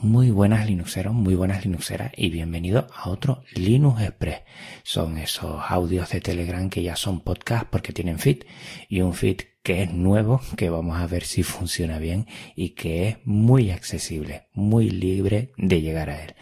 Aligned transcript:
Muy 0.00 0.30
buenas 0.30 0.64
Linuxeros, 0.64 1.12
muy 1.12 1.34
buenas 1.34 1.64
Linuxeras 1.64 2.12
y 2.16 2.30
bienvenido 2.30 2.86
a 2.94 3.10
otro 3.10 3.42
Linux 3.54 4.00
Express. 4.00 4.42
Son 4.84 5.18
esos 5.18 5.60
audios 5.68 6.10
de 6.10 6.20
Telegram 6.20 6.70
que 6.70 6.84
ya 6.84 6.94
son 6.94 7.18
podcast 7.18 7.64
porque 7.64 7.92
tienen 7.92 8.20
feed 8.20 8.44
y 8.88 9.00
un 9.00 9.12
feed 9.12 9.40
que 9.64 9.82
es 9.82 9.92
nuevo, 9.92 10.40
que 10.56 10.70
vamos 10.70 11.00
a 11.00 11.06
ver 11.08 11.24
si 11.24 11.42
funciona 11.42 11.98
bien 11.98 12.28
y 12.54 12.70
que 12.70 13.08
es 13.08 13.16
muy 13.24 13.72
accesible, 13.72 14.46
muy 14.52 14.88
libre 14.88 15.50
de 15.56 15.82
llegar 15.82 16.10
a 16.10 16.22
él. 16.22 16.36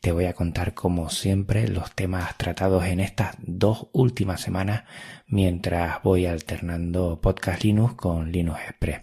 Te 0.00 0.10
voy 0.10 0.24
a 0.24 0.34
contar 0.34 0.74
como 0.74 1.08
siempre 1.08 1.68
los 1.68 1.94
temas 1.94 2.36
tratados 2.36 2.86
en 2.86 2.98
estas 2.98 3.36
dos 3.38 3.86
últimas 3.92 4.40
semanas 4.40 4.82
mientras 5.28 6.02
voy 6.02 6.26
alternando 6.26 7.20
podcast 7.20 7.62
Linux 7.62 7.94
con 7.94 8.32
Linux 8.32 8.58
Express. 8.68 9.02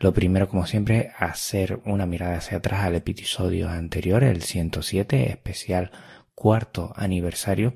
Lo 0.00 0.14
primero, 0.14 0.48
como 0.48 0.66
siempre, 0.66 1.12
hacer 1.18 1.80
una 1.84 2.06
mirada 2.06 2.38
hacia 2.38 2.56
atrás 2.56 2.84
al 2.84 2.94
episodio 2.94 3.68
anterior, 3.68 4.24
el 4.24 4.40
107, 4.40 5.28
especial 5.28 5.90
cuarto 6.34 6.94
aniversario, 6.96 7.74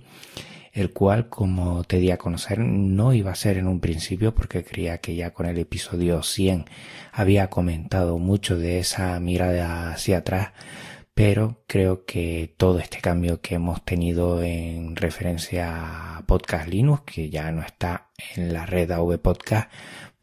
el 0.72 0.90
cual, 0.90 1.28
como 1.28 1.84
te 1.84 1.98
di 1.98 2.10
a 2.10 2.16
conocer, 2.16 2.60
no 2.60 3.12
iba 3.12 3.30
a 3.30 3.34
ser 3.34 3.58
en 3.58 3.68
un 3.68 3.78
principio 3.78 4.34
porque 4.34 4.64
creía 4.64 4.98
que 5.02 5.14
ya 5.14 5.34
con 5.34 5.44
el 5.44 5.58
episodio 5.58 6.22
100 6.22 6.64
había 7.12 7.50
comentado 7.50 8.16
mucho 8.16 8.56
de 8.56 8.78
esa 8.78 9.20
mirada 9.20 9.92
hacia 9.92 10.18
atrás, 10.18 10.52
pero 11.12 11.62
creo 11.66 12.06
que 12.06 12.54
todo 12.56 12.78
este 12.78 13.02
cambio 13.02 13.42
que 13.42 13.56
hemos 13.56 13.84
tenido 13.84 14.42
en 14.42 14.96
referencia 14.96 16.16
a 16.16 16.24
Podcast 16.26 16.68
Linux, 16.68 17.02
que 17.02 17.28
ya 17.28 17.52
no 17.52 17.60
está 17.60 18.08
en 18.34 18.54
la 18.54 18.64
red 18.64 18.90
AV 18.90 19.18
Podcast, 19.18 19.70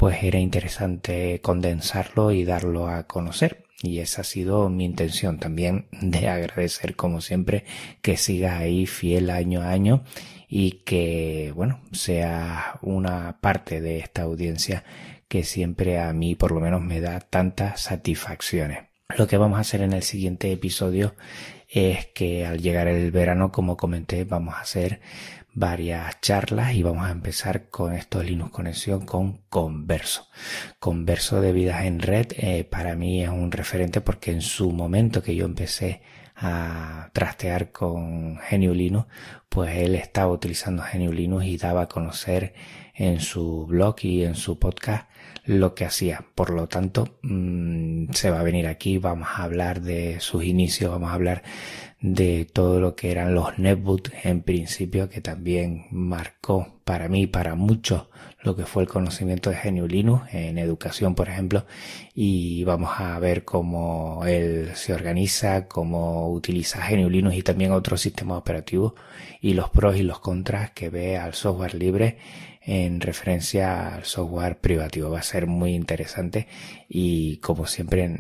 pues 0.02 0.24
era 0.24 0.40
interesante 0.40 1.42
condensarlo 1.42 2.32
y 2.32 2.44
darlo 2.44 2.88
a 2.88 3.04
conocer. 3.04 3.66
Y 3.84 4.00
esa 4.00 4.22
ha 4.22 4.24
sido 4.24 4.68
mi 4.68 4.84
intención 4.84 5.38
también 5.38 5.90
de 5.92 6.28
agradecer 6.28 6.96
como 6.96 7.22
siempre 7.22 7.66
que 8.02 8.18
siga 8.18 8.58
ahí 8.58 8.88
fiel 8.88 9.30
año 9.30 9.62
a 9.62 9.70
año 9.70 10.04
y 10.50 10.82
que, 10.86 11.54
bueno, 11.56 11.82
sea 11.92 12.80
una 12.82 13.42
parte 13.42 13.80
de 13.80 14.00
esta 14.00 14.24
audiencia 14.24 14.84
que 15.28 15.44
siempre 15.44 16.00
a 16.00 16.12
mí 16.14 16.34
por 16.34 16.52
lo 16.52 16.62
menos 16.62 16.82
me 16.82 17.00
da 17.00 17.20
tantas 17.20 17.82
satisfacciones. 17.82 18.86
Lo 19.16 19.28
que 19.28 19.38
vamos 19.38 19.60
a 19.60 19.62
hacer 19.62 19.82
en 19.82 19.94
el 19.94 20.02
siguiente 20.02 20.52
episodio 20.52 21.14
es 21.72 22.08
que 22.08 22.46
al 22.46 22.62
llegar 22.62 22.88
el 22.88 23.12
verano, 23.12 23.52
como 23.52 23.78
comenté, 23.78 24.26
vamos 24.26 24.56
a 24.56 24.62
hacer 24.62 25.00
varias 25.54 26.20
charlas 26.22 26.74
y 26.74 26.84
vamos 26.84 27.08
a 27.08 27.12
empezar 27.12 27.70
con 27.70 27.94
esto 27.94 28.22
Linux 28.22 28.52
Conexión 28.52 29.06
con 29.06 29.40
Converso. 29.50 30.28
Converso 30.80 31.42
de 31.42 31.54
Vidas 31.54 31.86
en 31.86 32.00
Red 32.00 32.34
eh, 32.38 32.66
para 32.66 32.96
mí 32.96 33.24
es 33.24 33.30
un 33.30 33.52
referente 33.52 34.02
porque 34.02 34.32
en 34.32 34.42
su 34.42 34.72
momento 34.72 35.24
que 35.24 35.36
yo 35.36 35.46
empecé 35.46 36.02
a 36.36 37.10
trastear 37.14 37.72
con 37.72 38.38
Genio 38.40 38.74
Linux, 38.74 39.08
pues 39.48 39.76
él 39.78 39.96
estaba 39.96 40.32
utilizando 40.32 40.84
Genio 40.84 41.12
Linux 41.12 41.46
y 41.46 41.58
daba 41.58 41.84
a 41.84 41.90
conocer 41.90 42.54
en 43.02 43.20
su 43.20 43.66
blog 43.66 43.96
y 44.04 44.24
en 44.24 44.36
su 44.36 44.60
podcast 44.60 45.10
lo 45.46 45.74
que 45.74 45.86
hacía. 45.86 46.24
Por 46.36 46.52
lo 46.52 46.68
tanto, 46.68 47.18
mm, 47.24 48.12
se 48.14 48.30
va 48.30 48.42
a 48.42 48.44
venir 48.44 48.68
aquí, 48.68 49.00
vamos 49.00 49.28
a 49.36 49.44
hablar 49.44 49.82
de 49.82 50.20
sus 50.20 50.44
inicios, 50.44 50.92
vamos 50.92 51.10
a 51.10 51.16
hablar 51.16 51.42
de 52.00 52.46
todo 52.46 52.80
lo 52.80 52.96
que 52.96 53.12
eran 53.12 53.34
los 53.34 53.58
netbooks 53.58 54.12
en 54.24 54.42
principio 54.42 55.10
que 55.10 55.22
también 55.22 55.86
marcó 55.92 56.80
para 56.84 57.08
mí 57.08 57.28
para 57.28 57.54
muchos 57.54 58.08
lo 58.42 58.56
que 58.56 58.66
fue 58.66 58.82
el 58.82 58.90
conocimiento 58.90 59.52
de 59.52 59.58
GNU 59.64 59.88
Linux 59.88 60.34
en 60.34 60.58
educación 60.58 61.14
por 61.14 61.30
ejemplo 61.30 61.68
y 62.16 62.64
vamos 62.64 62.90
a 62.98 63.20
ver 63.20 63.46
cómo 63.46 64.24
él 64.26 64.72
se 64.74 64.96
organiza 64.96 65.68
cómo 65.68 66.32
utiliza 66.32 66.90
GNU 66.90 67.08
Linux 67.08 67.36
y 67.36 67.44
también 67.44 67.72
otros 67.72 68.02
sistemas 68.02 68.40
operativos 68.40 68.94
y 69.40 69.54
los 69.54 69.70
pros 69.70 69.96
y 69.96 70.02
los 70.02 70.20
contras 70.20 70.72
que 70.72 70.90
ve 70.90 71.18
al 71.18 71.36
software 71.36 71.76
libre 71.76 72.18
en 72.62 73.02
referencia 73.02 73.96
al 73.96 74.06
software 74.06 74.60
privativo. 74.60 75.10
Va 75.10 75.20
a 75.20 75.24
ser 75.24 75.48
muy 75.48 75.74
interesante 75.74 76.48
y 76.88 77.38
como 77.38 77.66
siempre 77.68 78.14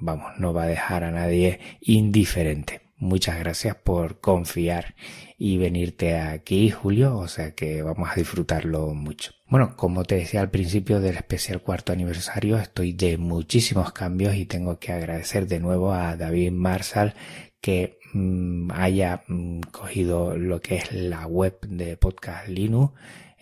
vamos 0.00 0.32
no 0.38 0.52
va 0.52 0.64
a 0.64 0.68
dejar 0.68 1.04
a 1.04 1.10
nadie 1.10 1.60
indiferente. 1.80 2.82
Muchas 2.98 3.38
gracias 3.38 3.76
por 3.76 4.20
confiar 4.20 4.94
y 5.36 5.58
venirte 5.58 6.16
aquí, 6.16 6.70
Julio, 6.70 7.18
o 7.18 7.28
sea 7.28 7.54
que 7.54 7.82
vamos 7.82 8.08
a 8.10 8.14
disfrutarlo 8.14 8.94
mucho. 8.94 9.32
Bueno, 9.48 9.76
como 9.76 10.04
te 10.04 10.14
decía 10.14 10.40
al 10.40 10.50
principio 10.50 10.98
del 11.00 11.16
especial 11.16 11.60
cuarto 11.60 11.92
aniversario, 11.92 12.56
estoy 12.56 12.94
de 12.94 13.18
muchísimos 13.18 13.92
cambios 13.92 14.34
y 14.34 14.46
tengo 14.46 14.78
que 14.78 14.92
agradecer 14.92 15.46
de 15.46 15.60
nuevo 15.60 15.92
a 15.92 16.16
David 16.16 16.52
Marsal 16.52 17.14
que 17.60 17.98
mm, 18.14 18.70
haya 18.72 19.24
mm, 19.28 19.60
cogido 19.72 20.38
lo 20.38 20.62
que 20.62 20.76
es 20.76 20.92
la 20.92 21.26
web 21.26 21.60
de 21.68 21.98
Podcast 21.98 22.48
Linux, 22.48 22.94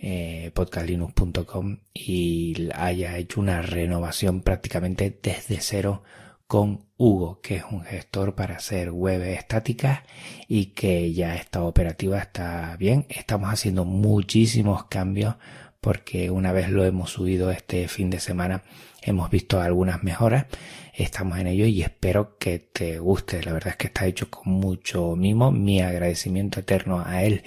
eh, 0.07 0.51
podcastlinux.com 0.53 1.79
y 1.95 2.69
haya 2.75 3.17
hecho 3.17 3.41
una 3.41 3.63
renovación 3.63 4.43
prácticamente 4.43 5.19
desde 5.23 5.63
cero 5.63 6.03
con 6.47 6.85
Hugo, 6.99 7.41
que 7.41 7.57
es 7.57 7.65
un 7.71 7.83
gestor 7.85 8.35
para 8.35 8.57
hacer 8.57 8.91
web 8.91 9.23
estáticas 9.23 10.01
y 10.47 10.67
que 10.67 11.15
ya 11.15 11.37
está 11.37 11.63
operativa, 11.63 12.19
está 12.19 12.77
bien. 12.77 13.07
Estamos 13.09 13.49
haciendo 13.49 13.87
muchísimos 13.87 14.85
cambios 14.85 15.37
porque 15.85 16.31
una 16.31 16.51
vez 16.51 16.71
lo 16.71 16.83
hemos 16.83 17.11
subido 17.11 17.51
este 17.51 17.89
fin 17.89 18.09
de 18.09 18.19
semana 18.19 18.63
hemos 19.03 19.29
visto 19.29 19.61
algunas 19.61 20.03
mejoras. 20.03 20.47
Estamos 20.95 21.39
en 21.39 21.47
ello 21.47 21.67
y 21.67 21.83
espero 21.83 22.39
que 22.39 22.59
te 22.59 22.99
guste. 22.99 23.43
La 23.43 23.53
verdad 23.53 23.73
es 23.73 23.77
que 23.77 23.89
está 23.89 24.07
hecho 24.07 24.31
con 24.31 24.51
mucho 24.55 25.15
mimo. 25.15 25.53
Mi 25.53 25.83
agradecimiento 25.83 26.61
eterno 26.61 27.03
a 27.05 27.23
él 27.23 27.43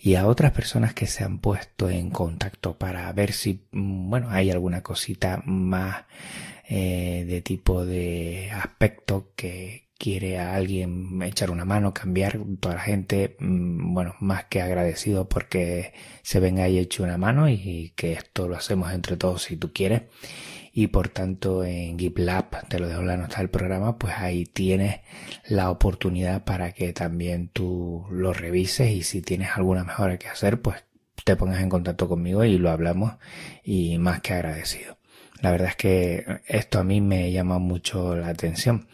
y 0.00 0.14
a 0.14 0.28
otras 0.28 0.52
personas 0.52 0.94
que 0.94 1.08
se 1.08 1.24
han 1.24 1.40
puesto 1.40 1.90
en 1.90 2.10
contacto 2.10 2.78
para 2.78 3.12
ver 3.12 3.32
si, 3.32 3.66
bueno, 3.72 4.28
hay 4.30 4.52
alguna 4.52 4.84
cosita 4.84 5.42
más 5.44 6.04
eh, 6.68 7.24
de 7.26 7.42
tipo 7.42 7.84
de 7.84 8.52
aspecto 8.52 9.32
que 9.34 9.89
quiere 10.00 10.38
a 10.38 10.54
alguien 10.54 11.22
echar 11.22 11.50
una 11.50 11.66
mano, 11.66 11.92
cambiar, 11.92 12.40
toda 12.58 12.76
la 12.76 12.80
gente, 12.80 13.36
mm, 13.38 13.92
bueno, 13.94 14.14
más 14.20 14.46
que 14.46 14.62
agradecido 14.62 15.28
porque 15.28 15.92
se 16.22 16.40
venga 16.40 16.64
ahí 16.64 16.78
hecho 16.78 17.02
una 17.04 17.18
mano 17.18 17.50
y 17.50 17.92
que 17.96 18.14
esto 18.14 18.48
lo 18.48 18.56
hacemos 18.56 18.92
entre 18.92 19.18
todos 19.18 19.42
si 19.42 19.56
tú 19.58 19.72
quieres. 19.74 20.04
Y 20.72 20.86
por 20.86 21.08
tanto 21.08 21.64
en 21.64 21.98
GitLab, 21.98 22.66
te 22.68 22.78
lo 22.78 22.88
dejo 22.88 23.00
en 23.00 23.08
la 23.08 23.16
nota 23.18 23.38
del 23.38 23.50
programa, 23.50 23.98
pues 23.98 24.14
ahí 24.16 24.46
tienes 24.46 25.00
la 25.46 25.70
oportunidad 25.70 26.44
para 26.44 26.72
que 26.72 26.92
también 26.94 27.48
tú 27.48 28.06
lo 28.10 28.32
revises 28.32 28.90
y 28.92 29.02
si 29.02 29.20
tienes 29.20 29.50
alguna 29.54 29.84
mejora 29.84 30.18
que 30.18 30.28
hacer, 30.28 30.62
pues 30.62 30.84
te 31.24 31.36
pongas 31.36 31.60
en 31.60 31.68
contacto 31.68 32.08
conmigo 32.08 32.44
y 32.44 32.56
lo 32.56 32.70
hablamos 32.70 33.14
y 33.62 33.98
más 33.98 34.20
que 34.22 34.32
agradecido. 34.32 34.96
La 35.42 35.50
verdad 35.50 35.68
es 35.70 35.76
que 35.76 36.40
esto 36.46 36.78
a 36.78 36.84
mí 36.84 37.00
me 37.00 37.30
llama 37.32 37.58
mucho 37.58 38.16
la 38.16 38.28
atención. 38.28 38.88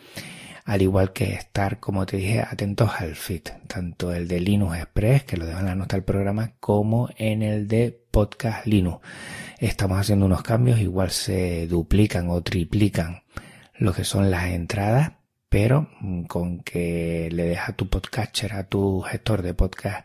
Al 0.66 0.82
igual 0.82 1.12
que 1.12 1.32
estar, 1.34 1.78
como 1.78 2.06
te 2.06 2.16
dije, 2.16 2.40
atentos 2.40 2.90
al 2.98 3.14
fit, 3.14 3.50
tanto 3.68 4.12
el 4.12 4.26
de 4.26 4.40
Linux 4.40 4.76
Express, 4.76 5.22
que 5.22 5.36
lo 5.36 5.46
dejo 5.46 5.60
en 5.60 5.66
la 5.66 5.76
nota 5.76 5.94
del 5.94 6.02
programa, 6.02 6.54
como 6.58 7.08
en 7.16 7.42
el 7.42 7.68
de 7.68 7.96
Podcast 8.10 8.66
Linux. 8.66 9.00
Estamos 9.60 10.00
haciendo 10.00 10.26
unos 10.26 10.42
cambios, 10.42 10.80
igual 10.80 11.12
se 11.12 11.68
duplican 11.68 12.28
o 12.30 12.42
triplican 12.42 13.22
lo 13.78 13.92
que 13.92 14.02
son 14.02 14.28
las 14.28 14.46
entradas, 14.46 15.12
pero 15.48 15.88
con 16.26 16.58
que 16.58 17.28
le 17.30 17.44
dejas 17.44 17.76
tu 17.76 17.88
podcatcher 17.88 18.54
a 18.54 18.64
tu 18.64 19.02
gestor 19.02 19.42
de 19.42 19.54
podcast 19.54 20.04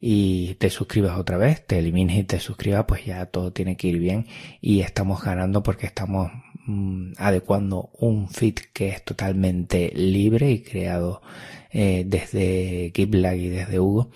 y 0.00 0.54
te 0.54 0.70
suscribas 0.70 1.18
otra 1.18 1.36
vez, 1.36 1.66
te 1.66 1.80
elimines 1.80 2.18
y 2.18 2.22
te 2.22 2.38
suscribas, 2.38 2.84
pues 2.86 3.04
ya 3.04 3.26
todo 3.26 3.52
tiene 3.52 3.76
que 3.76 3.88
ir 3.88 3.98
bien 3.98 4.26
y 4.60 4.82
estamos 4.82 5.24
ganando 5.24 5.64
porque 5.64 5.86
estamos 5.86 6.30
mm, 6.66 7.12
adecuando 7.18 7.90
un 7.98 8.28
feed 8.28 8.54
que 8.72 8.88
es 8.88 9.04
totalmente 9.04 9.90
libre 9.94 10.50
y 10.50 10.62
creado 10.62 11.22
eh, 11.70 12.04
desde 12.06 12.92
GitLab 12.94 13.36
y 13.36 13.48
desde 13.48 13.80
Hugo, 13.80 14.10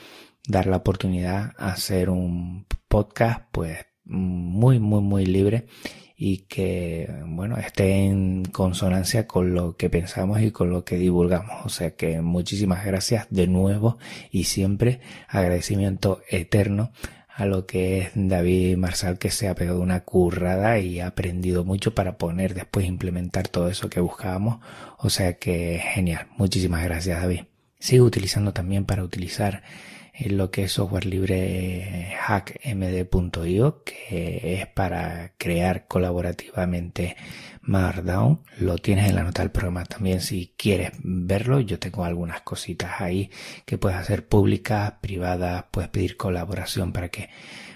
dar 0.46 0.66
la 0.66 0.78
oportunidad 0.78 1.52
a 1.58 1.72
hacer 1.72 2.10
un 2.10 2.66
podcast 2.88 3.42
pues 3.52 3.78
muy 4.04 4.80
muy 4.80 5.00
muy 5.00 5.26
libre 5.26 5.66
y 6.22 6.40
que, 6.48 7.10
bueno, 7.24 7.56
esté 7.56 8.04
en 8.04 8.44
consonancia 8.44 9.26
con 9.26 9.54
lo 9.54 9.78
que 9.78 9.88
pensamos 9.88 10.42
y 10.42 10.50
con 10.50 10.68
lo 10.68 10.84
que 10.84 10.96
divulgamos. 10.96 11.64
O 11.64 11.70
sea 11.70 11.96
que 11.96 12.20
muchísimas 12.20 12.84
gracias 12.84 13.26
de 13.30 13.46
nuevo 13.46 13.96
y 14.30 14.44
siempre 14.44 15.00
agradecimiento 15.28 16.20
eterno 16.28 16.92
a 17.34 17.46
lo 17.46 17.66
que 17.66 17.98
es 17.98 18.10
David 18.14 18.76
Marsal 18.76 19.18
que 19.18 19.30
se 19.30 19.48
ha 19.48 19.54
pegado 19.54 19.80
una 19.80 20.00
currada 20.00 20.78
y 20.78 21.00
ha 21.00 21.08
aprendido 21.08 21.64
mucho 21.64 21.94
para 21.94 22.18
poner 22.18 22.54
después 22.54 22.86
implementar 22.86 23.48
todo 23.48 23.68
eso 23.68 23.88
que 23.88 24.00
buscábamos. 24.00 24.60
O 24.98 25.10
sea 25.10 25.34
que 25.34 25.80
genial. 25.94 26.26
Muchísimas 26.36 26.84
gracias 26.84 27.20
David. 27.20 27.44
Sigo 27.78 28.04
utilizando 28.04 28.52
también 28.52 28.84
para 28.84 29.04
utilizar 29.04 29.62
en 30.14 30.36
lo 30.36 30.50
que 30.50 30.64
es 30.64 30.72
software 30.72 31.06
libre 31.06 32.14
hackmd.io, 32.20 33.82
que 33.84 34.60
es 34.60 34.66
para 34.66 35.32
crear 35.36 35.86
colaborativamente 35.86 37.16
Markdown. 37.62 38.40
Lo 38.58 38.78
tienes 38.78 39.08
en 39.08 39.16
la 39.16 39.22
nota 39.22 39.42
del 39.42 39.50
programa 39.50 39.84
también 39.84 40.20
si 40.20 40.54
quieres 40.56 40.92
verlo. 41.02 41.60
Yo 41.60 41.78
tengo 41.78 42.04
algunas 42.04 42.42
cositas 42.42 43.00
ahí 43.00 43.30
que 43.64 43.78
puedes 43.78 43.98
hacer 43.98 44.26
públicas, 44.26 44.94
privadas, 45.00 45.64
puedes 45.70 45.90
pedir 45.90 46.16
colaboración 46.16 46.92
para 46.92 47.08
que 47.08 47.30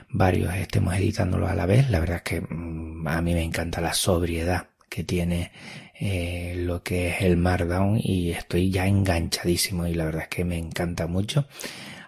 varios 0.09 0.55
estemos 0.55 0.95
editándolo 0.95 1.49
a 1.49 1.55
la 1.55 1.67
vez. 1.67 1.91
La 1.91 2.01
verdad 2.01 2.17
es 2.17 2.23
que 2.23 2.41
mm, 2.41 3.07
a 3.07 3.23
mí 3.23 3.35
me 3.35 3.43
encanta 3.43 3.81
la 3.81 3.95
sobriedad 3.95 4.69
que 4.89 5.05
tiene 5.05 5.51
eh, 5.99 6.55
lo 6.57 6.83
que 6.83 7.09
es 7.09 7.23
el 7.23 7.37
Markdown 7.37 8.01
y 8.03 8.31
estoy 8.31 8.71
ya 8.71 8.87
enganchadísimo 8.87 9.87
y 9.87 9.95
la 9.95 10.07
verdad 10.07 10.23
es 10.23 10.29
que 10.29 10.45
me 10.45 10.59
encanta 10.59 11.07
mucho. 11.07 11.47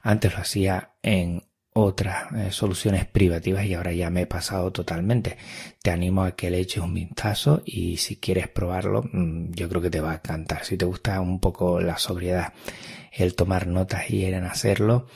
Antes 0.02 0.34
lo 0.34 0.40
hacía 0.40 0.92
en 1.02 1.42
otras 1.72 2.32
eh, 2.32 2.52
soluciones 2.52 3.04
privativas 3.04 3.66
y 3.66 3.74
ahora 3.74 3.92
ya 3.92 4.08
me 4.08 4.22
he 4.22 4.26
pasado 4.26 4.72
totalmente. 4.72 5.36
Te 5.82 5.90
animo 5.90 6.24
a 6.24 6.34
que 6.34 6.50
le 6.50 6.58
eches 6.58 6.82
un 6.82 6.94
vistazo 6.94 7.62
y 7.66 7.98
si 7.98 8.16
quieres 8.16 8.48
probarlo, 8.48 9.04
mm, 9.12 9.52
yo 9.52 9.68
creo 9.68 9.82
que 9.82 9.90
te 9.90 10.00
va 10.00 10.12
a 10.12 10.16
encantar. 10.16 10.64
Si 10.64 10.76
te 10.76 10.86
gusta 10.86 11.20
un 11.20 11.38
poco 11.38 11.80
la 11.80 11.98
sobriedad, 11.98 12.54
el 13.12 13.34
tomar 13.34 13.66
notas 13.66 14.10
y 14.10 14.24
en 14.24 14.44
hacerlo, 14.44 15.06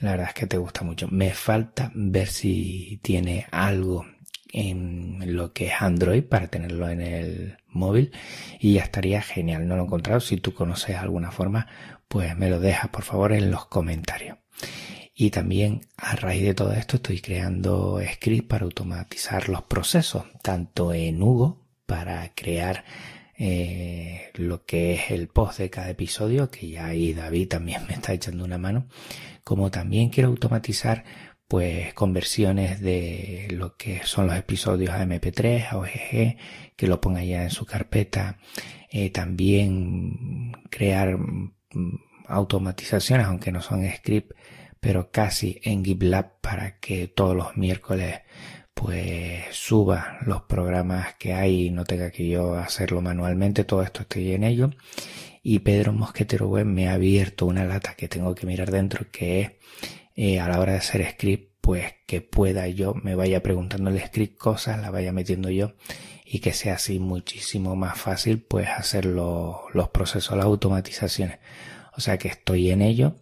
la 0.00 0.12
verdad 0.12 0.28
es 0.28 0.34
que 0.34 0.46
te 0.46 0.58
gusta 0.58 0.82
mucho. 0.82 1.08
Me 1.10 1.30
falta 1.30 1.90
ver 1.94 2.28
si 2.28 3.00
tiene 3.02 3.46
algo 3.50 4.04
en 4.52 5.36
lo 5.36 5.52
que 5.52 5.68
es 5.68 5.74
Android 5.80 6.22
para 6.24 6.48
tenerlo 6.48 6.88
en 6.88 7.00
el 7.00 7.58
móvil 7.68 8.12
y 8.58 8.74
ya 8.74 8.82
estaría 8.82 9.22
genial. 9.22 9.66
No 9.66 9.76
lo 9.76 9.82
he 9.82 9.86
encontrado. 9.86 10.20
Si 10.20 10.36
tú 10.36 10.54
conoces 10.54 10.96
alguna 10.96 11.30
forma, 11.30 11.66
pues 12.08 12.36
me 12.36 12.50
lo 12.50 12.60
dejas 12.60 12.90
por 12.90 13.04
favor 13.04 13.32
en 13.32 13.50
los 13.50 13.66
comentarios. 13.66 14.38
Y 15.14 15.30
también 15.30 15.82
a 15.96 16.16
raíz 16.16 16.44
de 16.44 16.54
todo 16.54 16.72
esto 16.72 16.96
estoy 16.96 17.20
creando 17.20 18.00
scripts 18.14 18.48
para 18.48 18.64
automatizar 18.64 19.48
los 19.48 19.62
procesos, 19.62 20.24
tanto 20.42 20.94
en 20.94 21.22
Hugo 21.22 21.66
para 21.84 22.32
crear 22.34 22.84
eh, 23.36 24.30
lo 24.34 24.64
que 24.64 24.94
es 24.94 25.10
el 25.10 25.28
post 25.28 25.58
de 25.58 25.70
cada 25.70 25.90
episodio, 25.90 26.50
que 26.50 26.68
ya 26.68 26.86
ahí 26.86 27.12
David 27.14 27.48
también 27.48 27.82
me 27.88 27.94
está 27.94 28.12
echando 28.12 28.44
una 28.44 28.58
mano, 28.58 28.86
como 29.44 29.70
también 29.70 30.08
quiero 30.08 30.30
automatizar 30.30 31.04
pues 31.50 31.92
conversiones 31.94 32.80
de 32.80 33.48
lo 33.50 33.76
que 33.76 34.02
son 34.04 34.28
los 34.28 34.36
episodios 34.36 34.90
a 34.90 35.04
MP3, 35.04 35.66
a 35.68 35.78
OGG, 35.78 36.36
que 36.76 36.86
lo 36.86 37.00
ponga 37.00 37.24
ya 37.24 37.42
en 37.42 37.50
su 37.50 37.66
carpeta. 37.66 38.38
Eh, 38.88 39.10
también 39.10 40.52
crear 40.70 41.18
mm, 41.18 41.52
automatizaciones, 42.28 43.26
aunque 43.26 43.50
no 43.50 43.62
son 43.62 43.84
script, 43.90 44.30
pero 44.78 45.10
casi 45.10 45.60
en 45.64 45.84
GitLab 45.84 46.40
para 46.40 46.78
que 46.78 47.08
todos 47.08 47.34
los 47.34 47.56
miércoles 47.56 48.20
pues 48.72 49.42
suba 49.50 50.18
los 50.24 50.42
programas 50.42 51.16
que 51.16 51.34
hay 51.34 51.66
y 51.66 51.70
no 51.70 51.82
tenga 51.82 52.12
que 52.12 52.28
yo 52.28 52.54
hacerlo 52.54 53.02
manualmente. 53.02 53.64
Todo 53.64 53.82
esto 53.82 54.02
estoy 54.02 54.34
en 54.34 54.44
ello. 54.44 54.70
Y 55.42 55.58
Pedro 55.58 55.92
Mosquetero 55.92 56.46
Web 56.46 56.66
me 56.66 56.88
ha 56.88 56.94
abierto 56.94 57.46
una 57.46 57.64
lata 57.64 57.94
que 57.96 58.06
tengo 58.06 58.36
que 58.36 58.46
mirar 58.46 58.70
dentro 58.70 59.06
que 59.10 59.40
es 59.40 59.50
eh, 60.22 60.38
a 60.38 60.48
la 60.48 60.60
hora 60.60 60.72
de 60.72 60.78
hacer 60.80 61.02
script, 61.12 61.54
pues 61.62 61.94
que 62.06 62.20
pueda 62.20 62.68
yo, 62.68 62.92
me 62.92 63.14
vaya 63.14 63.42
preguntando 63.42 63.88
el 63.88 63.98
script 63.98 64.36
cosas, 64.36 64.78
la 64.78 64.90
vaya 64.90 65.12
metiendo 65.12 65.48
yo 65.48 65.72
y 66.26 66.40
que 66.40 66.52
sea 66.52 66.74
así 66.74 66.98
muchísimo 66.98 67.74
más 67.74 67.98
fácil 67.98 68.42
pues 68.42 68.68
hacer 68.68 69.06
los, 69.06 69.56
los 69.72 69.88
procesos, 69.88 70.36
las 70.36 70.44
automatizaciones. 70.44 71.38
O 71.96 72.02
sea 72.02 72.18
que 72.18 72.28
estoy 72.28 72.70
en 72.70 72.82
ello, 72.82 73.16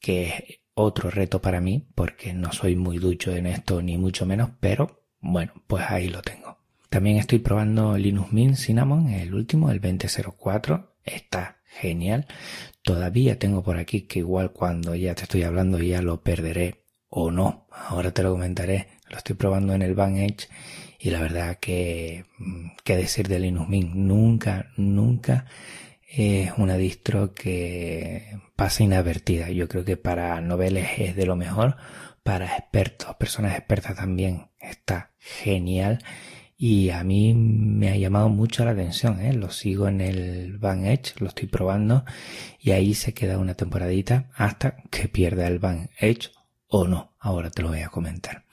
que 0.00 0.26
es 0.26 0.34
otro 0.74 1.10
reto 1.10 1.40
para 1.40 1.60
mí, 1.60 1.86
porque 1.94 2.34
no 2.34 2.50
soy 2.50 2.74
muy 2.74 2.98
ducho 2.98 3.32
en 3.36 3.46
esto 3.46 3.80
ni 3.80 3.96
mucho 3.96 4.26
menos, 4.26 4.50
pero 4.58 5.04
bueno, 5.20 5.52
pues 5.68 5.84
ahí 5.88 6.08
lo 6.08 6.22
tengo. 6.22 6.58
También 6.88 7.18
estoy 7.18 7.38
probando 7.38 7.96
Linux 7.96 8.32
Mint 8.32 8.56
Cinnamon, 8.56 9.10
el 9.10 9.32
último, 9.32 9.70
el 9.70 9.80
2004. 9.80 10.91
Está 11.04 11.62
genial. 11.64 12.26
Todavía 12.82 13.38
tengo 13.38 13.62
por 13.62 13.76
aquí 13.78 14.02
que 14.02 14.20
igual 14.20 14.52
cuando 14.52 14.94
ya 14.94 15.14
te 15.14 15.22
estoy 15.22 15.42
hablando 15.42 15.78
ya 15.78 16.02
lo 16.02 16.22
perderé 16.22 16.84
o 17.08 17.30
no. 17.30 17.66
Ahora 17.70 18.12
te 18.12 18.22
lo 18.22 18.32
comentaré. 18.32 18.88
Lo 19.08 19.18
estoy 19.18 19.36
probando 19.36 19.74
en 19.74 19.82
el 19.82 19.94
Bang 19.94 20.16
Edge 20.16 20.48
y 20.98 21.10
la 21.10 21.20
verdad 21.20 21.58
que, 21.60 22.24
mm, 22.38 22.68
qué 22.84 22.96
decir 22.96 23.28
de 23.28 23.38
Linux 23.40 23.68
Mint. 23.68 23.94
Nunca, 23.94 24.70
nunca 24.76 25.46
es 26.08 26.52
una 26.56 26.76
distro 26.76 27.34
que 27.34 28.38
pasa 28.56 28.82
inadvertida. 28.84 29.50
Yo 29.50 29.68
creo 29.68 29.84
que 29.84 29.96
para 29.96 30.40
noveles 30.40 30.88
es 30.98 31.16
de 31.16 31.26
lo 31.26 31.36
mejor. 31.36 31.76
Para 32.22 32.56
expertos, 32.56 33.16
personas 33.16 33.56
expertas 33.56 33.96
también 33.96 34.48
está 34.60 35.12
genial 35.18 35.98
y 36.64 36.90
a 36.90 37.02
mí 37.02 37.34
me 37.34 37.88
ha 37.90 37.96
llamado 37.96 38.28
mucho 38.28 38.64
la 38.64 38.70
atención, 38.70 39.20
¿eh? 39.20 39.32
lo 39.32 39.50
sigo 39.50 39.88
en 39.88 40.00
el 40.00 40.58
Van 40.58 40.86
Edge, 40.86 41.14
lo 41.18 41.26
estoy 41.26 41.48
probando 41.48 42.04
y 42.60 42.70
ahí 42.70 42.94
se 42.94 43.12
queda 43.14 43.38
una 43.38 43.54
temporadita 43.54 44.30
hasta 44.36 44.76
que 44.88 45.08
pierda 45.08 45.48
el 45.48 45.58
Van 45.58 45.90
Edge 45.98 46.30
o 46.68 46.86
no, 46.86 47.16
ahora 47.18 47.50
te 47.50 47.62
lo 47.62 47.70
voy 47.70 47.80
a 47.80 47.88
comentar. 47.88 48.44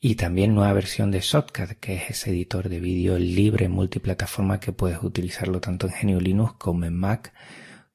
Y 0.00 0.16
también 0.16 0.52
nueva 0.52 0.72
versión 0.72 1.12
de 1.12 1.20
Shotcut, 1.20 1.78
que 1.78 1.94
es 1.94 2.10
ese 2.10 2.30
editor 2.30 2.68
de 2.68 2.80
vídeo 2.80 3.16
libre 3.20 3.68
multiplataforma 3.68 4.58
que 4.58 4.72
puedes 4.72 5.00
utilizarlo 5.00 5.60
tanto 5.60 5.86
en 5.86 6.08
GNU 6.08 6.20
Linux 6.20 6.54
como 6.54 6.86
en 6.86 6.96
Mac 6.96 7.32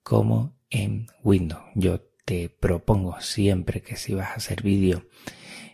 como 0.04 0.56
en 0.70 1.08
Windows. 1.22 1.64
Yo 1.76 2.00
te 2.24 2.48
propongo 2.48 3.20
siempre 3.20 3.82
que 3.82 3.98
si 3.98 4.14
vas 4.14 4.30
a 4.30 4.36
hacer 4.36 4.64
vídeo 4.64 5.06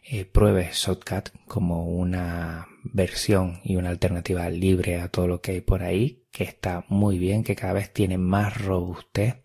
eh, 0.03 0.25
pruebes 0.25 0.75
Shotcut 0.75 1.29
como 1.45 1.85
una 1.85 2.65
versión 2.83 3.59
y 3.63 3.75
una 3.75 3.89
alternativa 3.89 4.49
libre 4.49 4.99
a 4.99 5.09
todo 5.09 5.27
lo 5.27 5.41
que 5.41 5.51
hay 5.51 5.61
por 5.61 5.83
ahí, 5.83 6.23
que 6.31 6.43
está 6.43 6.85
muy 6.89 7.17
bien, 7.17 7.43
que 7.43 7.55
cada 7.55 7.73
vez 7.73 7.91
tiene 7.91 8.17
más 8.17 8.61
robustez. 8.61 9.37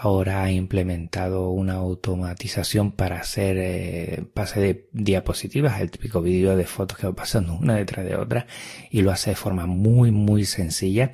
Ahora 0.00 0.44
ha 0.44 0.52
implementado 0.52 1.50
una 1.50 1.74
automatización 1.74 2.92
para 2.92 3.18
hacer 3.18 3.56
eh, 3.58 4.24
pase 4.32 4.60
de 4.60 4.88
diapositivas, 4.92 5.80
el 5.80 5.90
típico 5.90 6.22
vídeo 6.22 6.56
de 6.56 6.66
fotos 6.66 6.98
que 6.98 7.08
va 7.08 7.14
pasando 7.14 7.54
una 7.54 7.74
detrás 7.74 8.06
de 8.06 8.14
otra 8.14 8.46
y 8.92 9.02
lo 9.02 9.10
hace 9.10 9.30
de 9.30 9.36
forma 9.36 9.66
muy 9.66 10.12
muy 10.12 10.44
sencilla. 10.44 11.12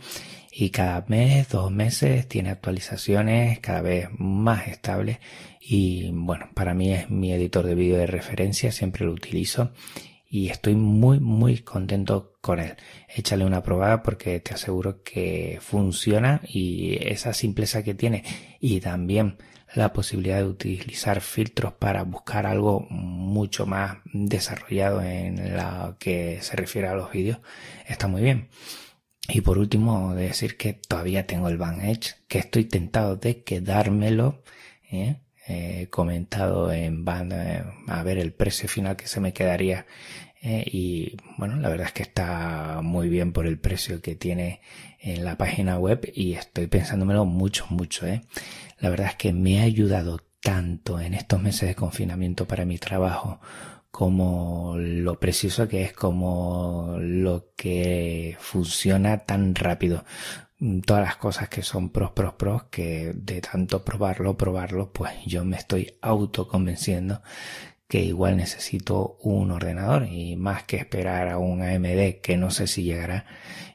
Y 0.57 0.71
cada 0.71 1.05
mes, 1.09 1.49
dos 1.49 1.73
meses 1.73 2.29
tiene 2.29 2.51
actualizaciones 2.51 3.59
cada 3.61 3.81
vez 3.83 4.09
más 4.19 4.69
estables. 4.69 5.19
Y 5.61 6.11
bueno, 6.13 6.51
para 6.55 6.75
mí 6.75 6.93
es 6.93 7.11
mi 7.11 7.33
editor 7.33 7.67
de 7.67 7.75
vídeo 7.75 7.97
de 7.97 8.07
referencia, 8.07 8.71
siempre 8.71 9.05
lo 9.07 9.13
utilizo 9.13 9.73
y 10.35 10.49
estoy 10.49 10.75
muy 10.75 11.21
muy 11.21 11.59
contento 11.59 12.33
con 12.41 12.59
él. 12.59 12.75
Échale 13.09 13.45
una 13.45 13.63
probada 13.63 14.03
porque 14.03 14.41
te 14.41 14.53
aseguro 14.53 15.01
que 15.05 15.59
funciona 15.61 16.41
y 16.45 16.99
esa 17.01 17.33
simpleza 17.33 17.85
que 17.85 17.95
tiene 17.95 18.25
y 18.59 18.81
también 18.81 19.37
la 19.77 19.93
posibilidad 19.93 20.39
de 20.39 20.47
utilizar 20.47 21.21
filtros 21.21 21.75
para 21.75 22.03
buscar 22.03 22.47
algo 22.47 22.81
mucho 22.91 23.65
más 23.65 23.99
desarrollado 24.13 25.03
en 25.03 25.57
lo 25.57 25.97
que 26.01 26.41
se 26.43 26.57
refiere 26.57 26.89
a 26.89 26.97
los 26.97 27.13
vídeos 27.13 27.39
está 27.87 28.09
muy 28.09 28.23
bien. 28.23 28.49
Y 29.29 29.41
por 29.43 29.57
último, 29.57 30.17
decir 30.17 30.57
que 30.57 30.73
todavía 30.73 31.29
tengo 31.29 31.49
el 31.49 31.59
Van 31.59 31.81
Edge, 31.81 32.17
que 32.27 32.41
estoy 32.41 32.65
tentado 32.65 33.15
de 33.15 33.45
quedármelo, 33.45 34.43
¿eh? 34.91 35.21
He 35.47 35.89
comentado 35.89 36.73
en 36.73 37.05
banda 37.05 37.75
a 37.87 38.03
ver 38.03 38.19
el 38.19 38.33
precio 38.33 38.69
final 38.69 38.97
que 38.97 39.07
se 39.07 39.21
me 39.21 39.33
quedaría 39.33 39.87
eh, 40.47 40.63
y 40.67 41.17
bueno 41.39 41.57
la 41.57 41.71
verdad 41.71 41.87
es 41.87 41.93
que 41.95 42.03
está 42.03 42.81
muy 42.83 43.09
bien 43.09 43.33
por 43.33 43.47
el 43.47 43.59
precio 43.59 44.03
que 44.03 44.15
tiene 44.15 44.61
en 45.01 45.25
la 45.25 45.39
página 45.39 45.79
web 45.79 46.11
y 46.15 46.35
estoy 46.35 46.67
pensándomelo 46.67 47.25
mucho 47.25 47.67
mucho 47.71 48.07
eh. 48.07 48.21
la 48.79 48.91
verdad 48.91 49.09
es 49.09 49.17
que 49.17 49.33
me 49.33 49.61
ha 49.61 49.65
ayudado 49.65 50.21
tanto 50.43 51.01
en 51.01 51.15
estos 51.15 51.41
meses 51.41 51.67
de 51.69 51.75
confinamiento 51.75 52.47
para 52.47 52.67
mi 52.67 52.77
trabajo 52.77 53.41
como 53.91 54.75
lo 54.77 55.19
precioso 55.19 55.67
que 55.67 55.83
es 55.83 55.95
como 55.95 56.97
lo 56.99 57.55
que 57.57 58.37
funciona 58.39 59.21
tan 59.21 59.55
rápido 59.55 60.05
todas 60.85 61.03
las 61.05 61.17
cosas 61.17 61.49
que 61.49 61.63
son 61.63 61.91
pros, 61.91 62.13
pros, 62.13 62.35
pros, 62.35 62.65
que 62.65 63.13
de 63.15 63.41
tanto 63.41 63.85
probarlo, 63.85 64.37
probarlo, 64.37 64.93
pues 64.93 65.13
yo 65.27 65.45
me 65.45 65.57
estoy 65.57 65.97
autoconvenciendo 66.01 67.23
que 67.89 68.01
igual 68.03 68.37
necesito 68.37 69.19
un 69.23 69.51
ordenador 69.51 70.07
y 70.07 70.37
más 70.37 70.65
que 70.65 70.77
esperar 70.77 71.29
a 71.29 71.39
un 71.39 71.63
AMD 71.63 72.21
que 72.23 72.37
no 72.37 72.51
sé 72.51 72.67
si 72.67 72.83
llegará, 72.83 73.27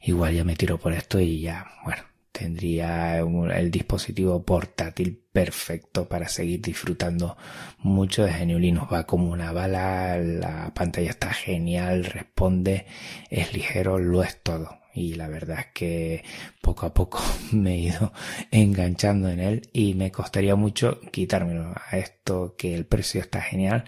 igual 0.01 0.33
ya 0.33 0.43
me 0.43 0.55
tiro 0.55 0.77
por 0.79 0.93
esto 0.93 1.19
y 1.19 1.41
ya, 1.41 1.67
bueno, 1.85 2.03
tendría 2.31 3.19
el 3.19 3.71
dispositivo 3.71 4.43
portátil 4.43 5.21
perfecto 5.31 6.07
para 6.07 6.27
seguir 6.29 6.61
disfrutando 6.61 7.37
mucho 7.79 8.23
de 8.23 8.31
GNU 8.31 8.59
Linux. 8.59 8.91
Va 8.91 9.05
como 9.05 9.29
una 9.31 9.51
bala, 9.51 10.17
la 10.17 10.73
pantalla 10.73 11.09
está 11.09 11.33
genial, 11.33 12.05
responde, 12.05 12.85
es 13.29 13.53
ligero, 13.53 13.99
lo 13.99 14.23
es 14.23 14.41
todo. 14.41 14.78
Y 14.93 15.15
la 15.15 15.27
verdad 15.27 15.59
es 15.59 15.67
que 15.73 16.23
poco 16.61 16.85
a 16.85 16.93
poco 16.93 17.21
me 17.51 17.75
he 17.75 17.77
ido 17.77 18.13
enganchando 18.51 19.29
en 19.29 19.39
él 19.39 19.69
y 19.73 19.93
me 19.93 20.11
costaría 20.11 20.55
mucho 20.55 20.99
quitármelo. 21.11 21.73
A 21.89 21.97
esto 21.97 22.55
que 22.57 22.75
el 22.75 22.85
precio 22.85 23.21
está 23.21 23.41
genial 23.41 23.85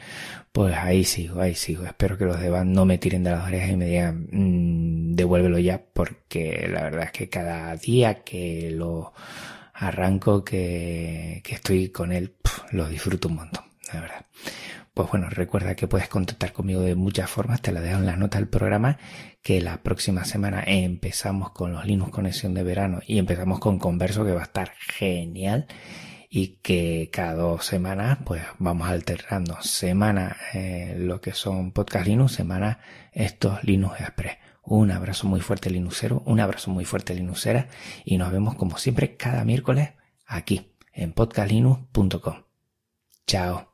pues 0.51 0.75
ahí 0.75 1.03
sigo 1.03 1.41
ahí 1.41 1.55
sigo. 1.55 1.85
Espero 1.85 2.17
que 2.17 2.25
los 2.25 2.39
de 2.39 2.49
no 2.65 2.85
me 2.85 2.97
tiren 2.97 3.23
de 3.23 3.31
las 3.31 3.47
orejas 3.47 3.71
y 3.71 3.75
me 3.77 3.85
digan 3.85 4.27
mmm, 4.31 5.15
devuélvelo 5.15 5.59
ya 5.59 5.81
porque 5.93 6.67
la 6.69 6.83
verdad 6.83 7.05
es 7.05 7.11
que 7.11 7.29
cada 7.29 7.75
día 7.75 8.23
que 8.23 8.71
lo 8.71 9.13
arranco 9.73 10.43
que, 10.43 11.41
que 11.43 11.55
estoy 11.55 11.89
con 11.89 12.11
él 12.11 12.35
lo 12.71 12.87
disfruto 12.87 13.29
un 13.29 13.35
montón 13.35 13.63
la 13.93 14.01
verdad 14.01 14.25
pues 15.01 15.13
bueno, 15.13 15.29
recuerda 15.31 15.73
que 15.73 15.87
puedes 15.87 16.07
contactar 16.09 16.53
conmigo 16.53 16.81
de 16.81 16.93
muchas 16.93 17.27
formas, 17.27 17.59
te 17.59 17.71
la 17.71 17.81
dejo 17.81 17.97
en 17.97 18.05
las 18.05 18.19
notas 18.19 18.39
del 18.39 18.47
programa, 18.47 18.99
que 19.41 19.59
la 19.59 19.81
próxima 19.81 20.25
semana 20.25 20.63
empezamos 20.63 21.53
con 21.53 21.73
los 21.73 21.87
Linux 21.87 22.11
Conexión 22.11 22.53
de 22.53 22.61
verano 22.61 22.99
y 23.07 23.17
empezamos 23.17 23.57
con 23.57 23.79
Converso 23.79 24.23
que 24.23 24.33
va 24.33 24.41
a 24.41 24.43
estar 24.43 24.73
genial 24.77 25.65
y 26.29 26.59
que 26.61 27.09
cada 27.11 27.33
dos 27.33 27.65
semanas 27.65 28.19
pues 28.23 28.43
vamos 28.59 28.89
alternando 28.89 29.59
semana 29.63 30.37
eh, 30.53 30.93
lo 30.99 31.19
que 31.19 31.33
son 31.33 31.71
podcast 31.71 32.05
Linux, 32.05 32.33
semana 32.33 32.77
estos 33.11 33.63
Linux 33.63 34.01
Express. 34.01 34.37
Un 34.61 34.91
abrazo 34.91 35.25
muy 35.27 35.41
fuerte 35.41 35.71
Linuxero, 35.71 36.21
un 36.27 36.39
abrazo 36.39 36.69
muy 36.69 36.85
fuerte 36.85 37.15
Linuxera 37.15 37.69
y 38.05 38.19
nos 38.19 38.31
vemos 38.31 38.53
como 38.53 38.77
siempre 38.77 39.15
cada 39.17 39.43
miércoles 39.45 39.93
aquí 40.27 40.75
en 40.93 41.11
podcastlinux.com. 41.13 42.43
Chao. 43.25 43.70